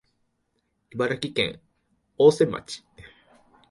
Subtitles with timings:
[0.95, 1.59] 茨城県
[2.17, 2.83] 大洗町